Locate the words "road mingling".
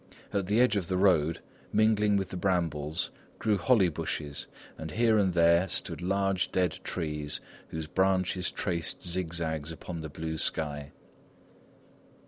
0.97-2.17